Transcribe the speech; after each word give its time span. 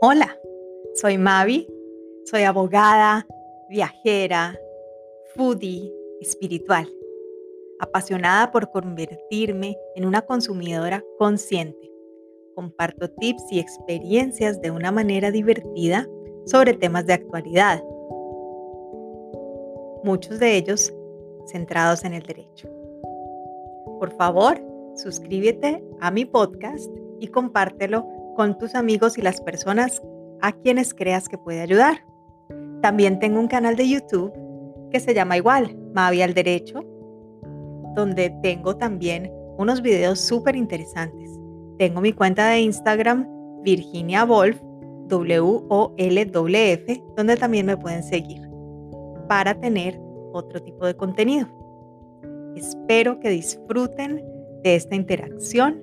Hola, 0.00 0.38
soy 0.94 1.18
Mavi, 1.18 1.66
soy 2.24 2.44
abogada, 2.44 3.26
viajera, 3.68 4.56
foodie, 5.34 5.92
espiritual, 6.20 6.88
apasionada 7.80 8.52
por 8.52 8.70
convertirme 8.70 9.76
en 9.96 10.04
una 10.04 10.22
consumidora 10.22 11.02
consciente. 11.18 11.90
Comparto 12.54 13.10
tips 13.10 13.42
y 13.50 13.58
experiencias 13.58 14.60
de 14.60 14.70
una 14.70 14.92
manera 14.92 15.32
divertida 15.32 16.08
sobre 16.46 16.74
temas 16.74 17.04
de 17.04 17.14
actualidad, 17.14 17.82
muchos 20.04 20.38
de 20.38 20.56
ellos 20.58 20.94
centrados 21.50 22.04
en 22.04 22.14
el 22.14 22.22
derecho. 22.22 22.68
Por 23.98 24.12
favor, 24.12 24.60
suscríbete 24.94 25.82
a 25.98 26.12
mi 26.12 26.24
podcast 26.24 26.88
y 27.18 27.26
compártelo 27.26 28.06
con 28.38 28.56
tus 28.56 28.76
amigos 28.76 29.18
y 29.18 29.20
las 29.20 29.40
personas 29.40 30.00
a 30.42 30.52
quienes 30.52 30.94
creas 30.94 31.28
que 31.28 31.36
puede 31.36 31.60
ayudar. 31.60 32.06
También 32.82 33.18
tengo 33.18 33.40
un 33.40 33.48
canal 33.48 33.74
de 33.74 33.88
YouTube 33.88 34.32
que 34.92 35.00
se 35.00 35.12
llama 35.12 35.36
igual, 35.36 35.76
Mavi 35.92 36.22
al 36.22 36.34
Derecho, 36.34 36.84
donde 37.96 38.30
tengo 38.40 38.76
también 38.76 39.28
unos 39.58 39.82
videos 39.82 40.20
súper 40.20 40.54
interesantes. 40.54 41.32
Tengo 41.78 42.00
mi 42.00 42.12
cuenta 42.12 42.48
de 42.50 42.60
Instagram, 42.60 43.26
Virginia 43.64 44.22
Wolf, 44.24 44.60
W-O-L-W-F, 45.08 47.02
donde 47.16 47.36
también 47.36 47.66
me 47.66 47.76
pueden 47.76 48.04
seguir 48.04 48.48
para 49.28 49.58
tener 49.58 50.00
otro 50.32 50.62
tipo 50.62 50.86
de 50.86 50.94
contenido. 50.94 51.48
Espero 52.54 53.18
que 53.18 53.30
disfruten 53.30 54.24
de 54.62 54.76
esta 54.76 54.94
interacción 54.94 55.82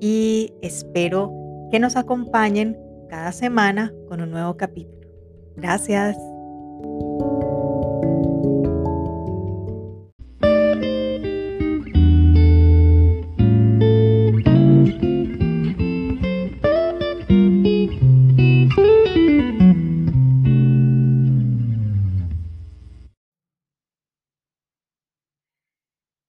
y 0.00 0.52
espero 0.62 1.45
que 1.70 1.78
nos 1.78 1.96
acompañen 1.96 2.76
cada 3.08 3.32
semana 3.32 3.92
con 4.08 4.20
un 4.20 4.30
nuevo 4.30 4.56
capítulo. 4.56 5.08
Gracias. 5.56 6.16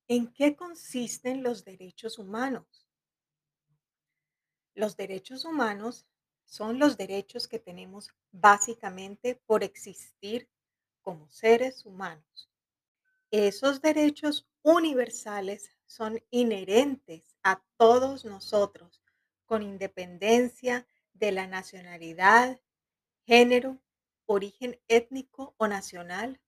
¿En 0.10 0.32
qué 0.34 0.56
consisten 0.56 1.44
los 1.44 1.66
derechos 1.66 2.18
humanos? 2.18 2.87
Los 4.78 4.96
derechos 4.96 5.44
humanos 5.44 6.06
son 6.46 6.78
los 6.78 6.98
derechos 6.98 7.48
que 7.48 7.58
tenemos 7.58 8.14
básicamente 8.32 9.34
por 9.48 9.64
existir 9.64 10.52
como 11.02 11.28
seres 11.32 11.84
humanos. 11.84 12.52
Esos 13.32 13.82
derechos 13.82 14.48
universales 14.62 15.72
son 15.88 16.22
inherentes 16.30 17.24
a 17.42 17.60
todos 17.76 18.24
nosotros, 18.24 19.02
con 19.48 19.64
independencia 19.64 20.86
de 21.12 21.32
la 21.32 21.48
nacionalidad, 21.48 22.62
género, 23.26 23.82
origen 24.28 24.80
étnico 24.88 25.56
o 25.58 25.68
nacional, 25.68 26.40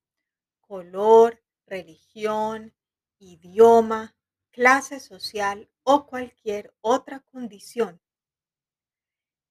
color, 0.61 1.41
religión, 1.65 2.75
idioma, 3.17 4.15
clase 4.51 4.99
social 4.99 5.67
o 5.81 6.05
cualquier 6.05 6.75
otra 6.81 7.21
condición 7.21 7.99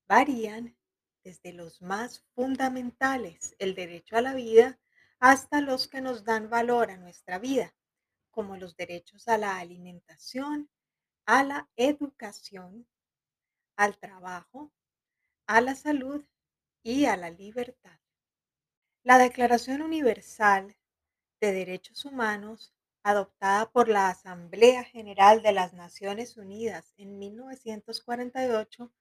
varían 0.08 0.76
desde 1.22 1.52
los 1.52 1.82
más 1.82 2.24
fundamentales, 2.34 3.54
el 3.58 3.74
derecho 3.74 4.16
a 4.16 4.22
la 4.22 4.34
vida, 4.34 4.78
hasta 5.20 5.60
los 5.60 5.88
que 5.88 6.00
nos 6.00 6.24
dan 6.24 6.48
valor 6.48 6.90
a 6.90 6.96
nuestra 6.96 7.38
vida, 7.38 7.74
como 8.30 8.56
los 8.56 8.76
derechos 8.76 9.28
a 9.28 9.36
la 9.36 9.58
alimentación, 9.58 10.70
a 11.26 11.44
la 11.44 11.68
educación, 11.76 12.88
al 13.76 13.98
trabajo, 13.98 14.72
a 15.46 15.60
la 15.60 15.74
salud 15.74 16.24
y 16.82 17.04
a 17.04 17.16
la 17.16 17.30
libertad. 17.30 17.98
La 19.02 19.18
Declaración 19.18 19.82
Universal 19.82 20.76
de 21.40 21.52
Derechos 21.52 22.04
Humanos, 22.04 22.74
adoptada 23.02 23.70
por 23.70 23.88
la 23.88 24.08
Asamblea 24.08 24.84
General 24.84 25.42
de 25.42 25.52
las 25.52 25.72
Naciones 25.72 26.36
Unidas 26.36 26.92
en 26.96 27.18
1948, 27.18 28.92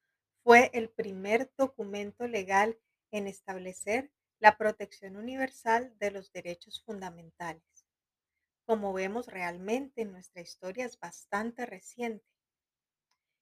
fue 0.48 0.72
el 0.72 0.88
primer 0.90 1.52
documento 1.58 2.26
legal 2.26 2.80
en 3.12 3.28
establecer 3.28 4.10
la 4.40 4.58
protección 4.58 5.18
universal 5.18 5.94
de 6.00 6.10
los 6.10 6.32
derechos 6.32 6.82
fundamentales. 6.86 7.86
Como 8.66 8.94
vemos 8.94 9.28
realmente 9.28 10.04
en 10.04 10.14
nuestra 10.14 10.42
historia 10.42 10.86
es 10.86 10.98
bastante 11.02 11.66
reciente 11.66 12.26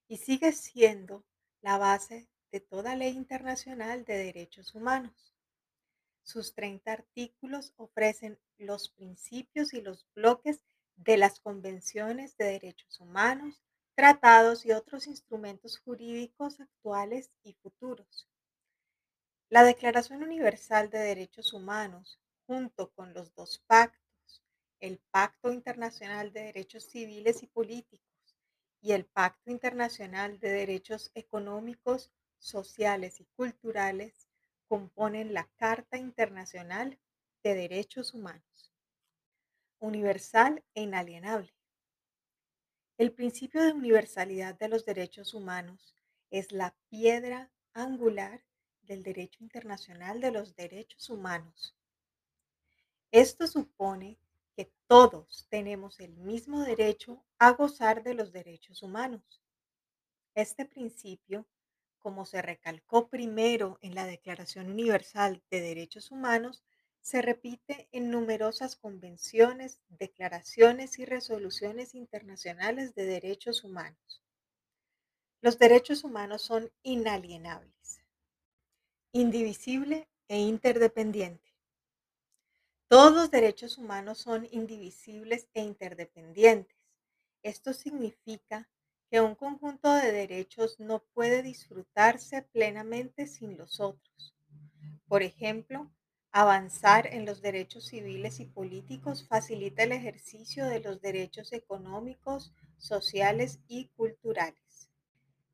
y 0.08 0.18
sigue 0.18 0.52
siendo 0.52 1.24
la 1.62 1.78
base 1.78 2.28
de 2.52 2.60
toda 2.60 2.96
ley 2.96 3.16
internacional 3.16 4.04
de 4.04 4.18
derechos 4.18 4.74
humanos. 4.74 5.36
Sus 6.24 6.56
30 6.56 6.92
artículos 6.92 7.72
ofrecen 7.78 8.40
los 8.58 8.90
principios 8.90 9.76
y 9.76 9.82
los 9.82 10.08
bloques 10.16 10.64
de 10.96 11.18
las 11.18 11.40
convenciones 11.40 12.36
de 12.36 12.46
derechos 12.46 13.00
humanos, 13.00 13.62
tratados 13.96 14.66
y 14.66 14.74
otros 14.74 15.08
instrumentos 15.08 15.80
jurídicos 15.80 16.60
actuales 16.60 17.32
y 17.44 17.54
futuros. 17.54 18.28
La 19.50 19.64
Declaración 19.64 20.22
Universal 20.22 20.90
de 20.90 21.00
Derechos 21.00 21.54
Humanos, 21.54 22.20
junto 22.46 22.92
con 22.92 23.14
los 23.14 23.34
dos 23.34 23.64
pactos, 23.68 24.44
el 24.82 25.00
Pacto 25.12 25.52
Internacional 25.52 26.34
de 26.34 26.44
Derechos 26.44 26.84
Civiles 26.84 27.42
y 27.42 27.48
Políticos 27.48 28.06
y 28.82 28.92
el 28.92 29.06
Pacto 29.06 29.50
Internacional 29.50 30.40
de 30.40 30.52
Derechos 30.52 31.10
Económicos, 31.16 32.12
Sociales 32.38 33.22
y 33.22 33.26
Culturales, 33.36 34.28
componen 34.68 35.34
la 35.34 35.50
Carta 35.56 35.98
Internacional 35.98 37.00
de 37.44 37.56
Derechos 37.56 38.14
Humanos. 38.14 38.74
Universal 39.80 40.64
e 40.74 40.82
inalienable. 40.82 41.55
El 42.98 43.12
principio 43.12 43.62
de 43.62 43.74
universalidad 43.74 44.58
de 44.58 44.70
los 44.70 44.86
derechos 44.86 45.34
humanos 45.34 45.94
es 46.32 46.54
la 46.54 46.74
piedra 46.90 47.52
angular 47.74 48.42
del 48.84 49.04
derecho 49.04 49.44
internacional 49.44 50.22
de 50.22 50.32
los 50.32 50.56
derechos 50.56 51.10
humanos. 51.10 51.76
Esto 53.12 53.48
supone 53.48 54.18
que 54.56 54.72
todos 54.88 55.46
tenemos 55.50 56.00
el 56.00 56.16
mismo 56.16 56.64
derecho 56.64 57.22
a 57.38 57.52
gozar 57.52 58.02
de 58.02 58.14
los 58.14 58.32
derechos 58.32 58.82
humanos. 58.82 59.42
Este 60.34 60.66
principio, 60.66 61.46
como 62.00 62.26
se 62.26 62.42
recalcó 62.42 63.10
primero 63.10 63.78
en 63.82 63.94
la 63.94 64.06
Declaración 64.06 64.70
Universal 64.70 65.44
de 65.50 65.60
Derechos 65.60 66.12
Humanos, 66.12 66.64
se 67.06 67.22
repite 67.22 67.88
en 67.92 68.10
numerosas 68.10 68.76
convenciones, 68.76 69.80
declaraciones 69.90 70.98
y 70.98 71.06
resoluciones 71.06 71.94
internacionales 71.94 72.96
de 72.96 73.06
derechos 73.06 73.64
humanos. 73.64 74.24
Los 75.40 75.60
derechos 75.60 76.04
humanos 76.04 76.42
son 76.42 76.72
inalienables, 76.82 78.02
indivisible 79.12 80.10
e 80.28 80.40
interdependiente. 80.40 81.54
Todos 82.88 83.14
los 83.14 83.30
derechos 83.30 83.78
humanos 83.78 84.18
son 84.18 84.48
indivisibles 84.50 85.48
e 85.54 85.62
interdependientes. 85.62 86.76
Esto 87.44 87.74
significa 87.74 88.68
que 89.12 89.22
un 89.22 89.36
conjunto 89.36 89.94
de 89.94 90.12
derechos 90.12 90.80
no 90.80 91.04
puede 91.14 91.44
disfrutarse 91.44 92.42
plenamente 92.42 93.28
sin 93.28 93.58
los 93.58 93.80
otros. 93.80 94.36
Por 95.08 95.22
ejemplo, 95.22 95.92
Avanzar 96.38 97.08
en 97.14 97.26
los 97.26 97.42
derechos 97.42 97.86
civiles 97.86 98.42
y 98.42 98.46
políticos 98.46 99.26
facilita 99.26 99.84
el 99.84 99.94
ejercicio 99.94 100.66
de 100.66 100.82
los 100.82 101.00
derechos 101.00 101.54
económicos, 101.54 102.52
sociales 102.76 103.62
y 103.70 103.88
culturales. 103.96 104.90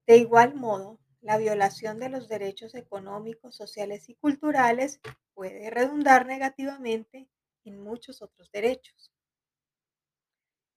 De 0.08 0.18
igual 0.18 0.56
modo, 0.56 1.00
la 1.22 1.38
violación 1.38 2.00
de 2.00 2.10
los 2.10 2.28
derechos 2.28 2.74
económicos, 2.74 3.56
sociales 3.56 4.10
y 4.10 4.16
culturales 4.16 5.00
puede 5.36 5.70
redundar 5.70 6.26
negativamente 6.26 7.30
en 7.64 7.80
muchos 7.80 8.24
otros 8.24 8.52
derechos. 8.52 9.14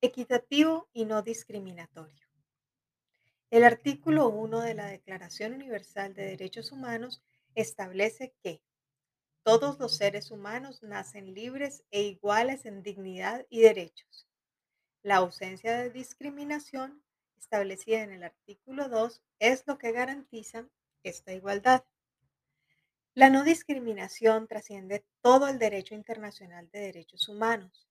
Equitativo 0.03 0.87
y 0.93 1.07
no 1.07 1.23
discriminatorio. 1.23 2.29
El 3.49 3.65
artículo 3.65 4.29
1 4.29 4.61
de 4.61 4.75
la 4.75 4.85
Declaración 4.85 5.55
Universal 5.55 6.13
de 6.13 6.27
Derechos 6.27 6.73
Humanos 6.73 7.23
establece 7.55 8.35
que 8.43 8.61
todos 9.45 9.79
los 9.79 9.97
seres 9.97 10.31
humanos 10.31 10.83
nacen 10.83 11.35
libres 11.35 11.85
e 11.91 12.03
iguales 12.03 12.65
en 12.65 12.83
dignidad 12.83 13.47
y 13.51 13.61
derechos. 13.61 14.27
La 15.03 15.17
ausencia 15.17 15.77
de 15.77 15.91
discriminación 15.91 17.05
establecida 17.39 18.01
en 18.01 18.13
el 18.13 18.25
artículo 18.25 18.89
2 18.89 19.23
es 19.39 19.65
lo 19.67 19.77
que 19.77 19.93
garantiza 19.93 20.67
esta 21.03 21.35
igualdad. 21.35 21.85
La 23.13 23.29
no 23.29 23.45
discriminación 23.45 24.49
trasciende 24.49 25.05
todo 25.21 25.47
el 25.47 25.59
derecho 25.59 25.95
internacional 25.95 26.71
de 26.73 26.81
derechos 26.81 27.29
humanos. 27.29 27.87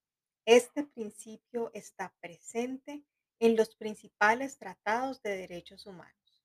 Este 0.45 0.83
principio 0.83 1.69
está 1.75 2.15
presente 2.19 3.03
en 3.39 3.55
los 3.55 3.75
principales 3.75 4.57
tratados 4.57 5.21
de 5.21 5.37
derechos 5.37 5.85
humanos. 5.85 6.41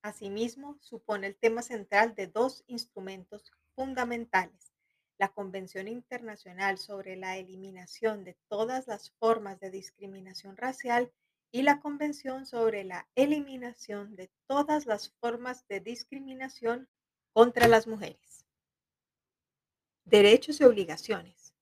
Asimismo, 0.00 0.78
supone 0.80 1.26
el 1.26 1.36
tema 1.36 1.62
central 1.62 2.14
de 2.14 2.28
dos 2.28 2.62
instrumentos 2.68 3.50
fundamentales, 3.76 4.72
la 5.18 5.28
Convención 5.28 5.86
Internacional 5.86 6.78
sobre 6.78 7.14
la 7.14 7.36
Eliminación 7.36 8.24
de 8.24 8.36
todas 8.48 8.88
las 8.88 9.10
formas 9.12 9.60
de 9.60 9.70
discriminación 9.70 10.56
racial 10.56 11.12
y 11.52 11.62
la 11.62 11.80
Convención 11.80 12.46
sobre 12.46 12.84
la 12.84 13.06
Eliminación 13.14 14.16
de 14.16 14.30
todas 14.46 14.86
las 14.86 15.10
formas 15.20 15.68
de 15.68 15.80
discriminación 15.80 16.88
contra 17.32 17.68
las 17.68 17.86
mujeres. 17.86 18.46
Derechos 20.04 20.60
y 20.60 20.64
obligaciones. 20.64 21.54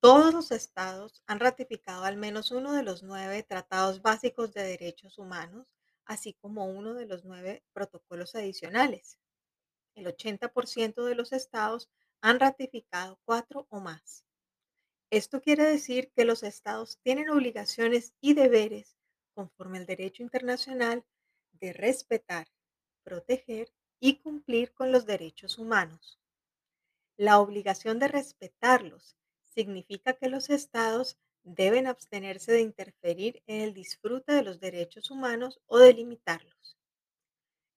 Todos 0.00 0.32
los 0.32 0.50
estados 0.50 1.22
han 1.26 1.40
ratificado 1.40 2.04
al 2.04 2.16
menos 2.16 2.50
uno 2.50 2.72
de 2.72 2.82
los 2.82 3.02
nueve 3.02 3.42
tratados 3.42 4.02
básicos 4.02 4.52
de 4.52 4.62
derechos 4.62 5.18
humanos, 5.18 5.66
así 6.06 6.34
como 6.34 6.66
uno 6.66 6.94
de 6.94 7.06
los 7.06 7.24
nueve 7.24 7.62
protocolos 7.72 8.34
adicionales. 8.34 9.19
El 9.94 10.06
80% 10.06 11.04
de 11.04 11.14
los 11.14 11.32
estados 11.32 11.88
han 12.20 12.40
ratificado 12.40 13.18
cuatro 13.24 13.66
o 13.70 13.80
más. 13.80 14.24
Esto 15.10 15.40
quiere 15.40 15.64
decir 15.64 16.12
que 16.14 16.24
los 16.24 16.42
estados 16.42 16.98
tienen 17.02 17.30
obligaciones 17.30 18.14
y 18.20 18.34
deberes, 18.34 18.96
conforme 19.34 19.78
al 19.78 19.86
derecho 19.86 20.22
internacional, 20.22 21.04
de 21.52 21.72
respetar, 21.72 22.46
proteger 23.02 23.72
y 23.98 24.16
cumplir 24.16 24.72
con 24.72 24.92
los 24.92 25.06
derechos 25.06 25.58
humanos. 25.58 26.20
La 27.16 27.38
obligación 27.38 27.98
de 27.98 28.08
respetarlos 28.08 29.16
significa 29.44 30.14
que 30.14 30.28
los 30.28 30.48
estados 30.48 31.18
deben 31.42 31.86
abstenerse 31.86 32.52
de 32.52 32.60
interferir 32.60 33.42
en 33.46 33.62
el 33.62 33.74
disfrute 33.74 34.32
de 34.32 34.42
los 34.42 34.60
derechos 34.60 35.10
humanos 35.10 35.60
o 35.66 35.78
de 35.78 35.92
limitarlos. 35.92 36.79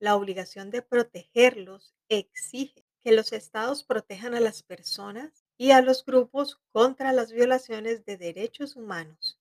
La 0.03 0.17
obligación 0.17 0.69
de 0.69 0.81
protegerlos 0.81 1.95
exige 2.09 2.85
que 2.99 3.13
los 3.13 3.31
estados 3.31 3.85
protejan 3.85 4.35
a 4.35 4.41
las 4.41 4.61
personas 4.61 5.45
y 5.57 5.71
a 5.71 5.79
los 5.79 6.03
grupos 6.03 6.59
contra 6.73 7.13
las 7.13 7.31
violaciones 7.31 8.03
de 8.03 8.17
derechos 8.17 8.75
humanos. 8.75 9.39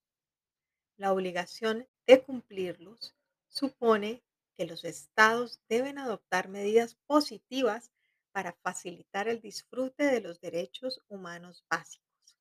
La 0.96 1.12
obligación 1.12 1.88
de 2.06 2.22
cumplirlos 2.22 3.16
supone 3.48 4.22
que 4.56 4.64
los 4.64 4.84
estados 4.84 5.60
deben 5.68 5.98
adoptar 5.98 6.48
medidas 6.48 6.94
positivas 7.08 7.90
para 8.30 8.52
facilitar 8.52 9.26
el 9.26 9.40
disfrute 9.40 10.04
de 10.04 10.20
los 10.20 10.40
derechos 10.40 11.02
humanos 11.08 11.64
básicos. 11.68 12.36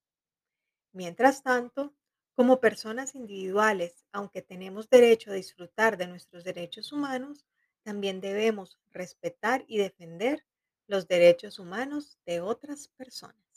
Mientras 0.94 1.42
tanto, 1.42 1.96
como 2.36 2.60
personas 2.60 3.16
individuales, 3.16 4.06
aunque 4.12 4.44
tenemos 4.44 4.92
derecho 4.92 5.32
a 5.32 5.34
disfrutar 5.34 5.98
de 5.98 6.06
nuestros 6.06 6.44
derechos 6.44 6.92
humanos, 6.92 7.48
también 7.84 8.22
debemos 8.22 8.80
respetar 8.92 9.64
y 9.68 9.78
defender 9.78 10.46
los 10.88 11.08
derechos 11.08 11.60
humanos 11.60 12.18
de 12.26 12.42
otras 12.42 12.88
personas. 12.90 13.51